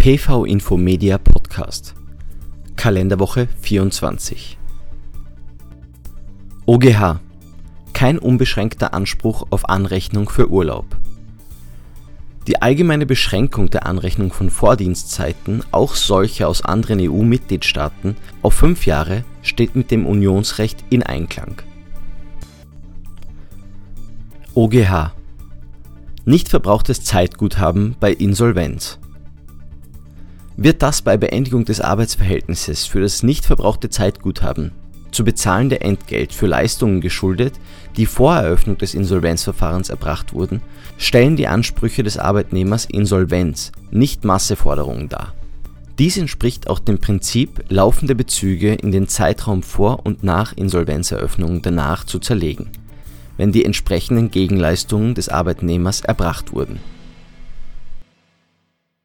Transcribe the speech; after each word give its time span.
PV 0.00 0.44
Infomedia 0.44 1.18
Podcast 1.18 1.96
Kalenderwoche 2.76 3.48
24 3.60 4.56
OGH 6.66 7.18
Kein 7.94 8.20
unbeschränkter 8.20 8.94
Anspruch 8.94 9.48
auf 9.50 9.68
Anrechnung 9.68 10.28
für 10.28 10.50
Urlaub. 10.50 10.86
Die 12.46 12.62
allgemeine 12.62 13.06
Beschränkung 13.06 13.70
der 13.70 13.86
Anrechnung 13.86 14.32
von 14.32 14.50
Vordienstzeiten, 14.50 15.64
auch 15.72 15.96
solche 15.96 16.46
aus 16.46 16.62
anderen 16.64 17.00
EU-Mitgliedstaaten, 17.00 18.14
auf 18.40 18.54
fünf 18.54 18.86
Jahre 18.86 19.24
steht 19.42 19.74
mit 19.74 19.90
dem 19.90 20.06
Unionsrecht 20.06 20.84
in 20.90 21.02
Einklang. 21.02 21.60
OGH 24.54 25.10
Nicht 26.24 26.48
verbrauchtes 26.48 27.02
Zeitguthaben 27.02 27.96
bei 27.98 28.12
Insolvenz. 28.12 29.00
Wird 30.60 30.82
das 30.82 31.02
bei 31.02 31.16
Beendigung 31.16 31.64
des 31.64 31.80
Arbeitsverhältnisses 31.80 32.84
für 32.84 33.00
das 33.00 33.22
nicht 33.22 33.46
verbrauchte 33.46 33.90
Zeitguthaben 33.90 34.72
zu 35.12 35.22
bezahlende 35.24 35.80
Entgelt 35.82 36.32
für 36.32 36.48
Leistungen 36.48 37.00
geschuldet, 37.00 37.54
die 37.96 38.06
vor 38.06 38.34
Eröffnung 38.34 38.76
des 38.76 38.92
Insolvenzverfahrens 38.92 39.88
erbracht 39.88 40.34
wurden, 40.34 40.60
stellen 40.96 41.36
die 41.36 41.46
Ansprüche 41.46 42.02
des 42.02 42.18
Arbeitnehmers 42.18 42.86
Insolvenz, 42.86 43.70
nicht 43.92 44.24
Masseforderungen 44.24 45.08
dar. 45.08 45.32
Dies 45.96 46.16
entspricht 46.16 46.68
auch 46.68 46.80
dem 46.80 46.98
Prinzip, 46.98 47.64
laufende 47.68 48.16
Bezüge 48.16 48.74
in 48.74 48.90
den 48.90 49.06
Zeitraum 49.06 49.62
vor 49.62 50.04
und 50.04 50.24
nach 50.24 50.56
Insolvenzeröffnung 50.56 51.62
danach 51.62 52.02
zu 52.02 52.18
zerlegen, 52.18 52.68
wenn 53.36 53.52
die 53.52 53.64
entsprechenden 53.64 54.32
Gegenleistungen 54.32 55.14
des 55.14 55.28
Arbeitnehmers 55.28 56.00
erbracht 56.00 56.52
wurden 56.52 56.80